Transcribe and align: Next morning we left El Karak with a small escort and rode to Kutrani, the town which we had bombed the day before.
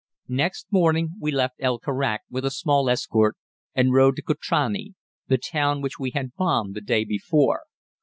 Next 0.33 0.65
morning 0.71 1.09
we 1.19 1.31
left 1.31 1.57
El 1.61 1.77
Karak 1.79 2.21
with 2.27 2.43
a 2.43 2.49
small 2.49 2.89
escort 2.89 3.37
and 3.75 3.93
rode 3.93 4.15
to 4.15 4.23
Kutrani, 4.23 4.95
the 5.27 5.37
town 5.37 5.79
which 5.83 5.99
we 5.99 6.09
had 6.09 6.33
bombed 6.33 6.73
the 6.75 6.81
day 6.81 7.05
before. 7.05 7.61